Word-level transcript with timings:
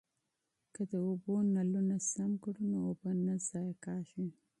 که 0.73 0.81
د 0.91 0.93
اوبو 1.07 1.35
نلونه 1.55 1.97
سم 2.11 2.31
کړو 2.43 2.63
نو 2.71 2.77
اوبه 2.87 3.09
نه 3.25 3.35
ضایع 3.47 3.73
کیږي. 3.83 4.25